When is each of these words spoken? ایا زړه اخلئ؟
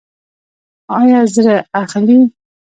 ایا 0.99 1.19
زړه 1.33 1.55
اخلئ؟ 1.81 2.17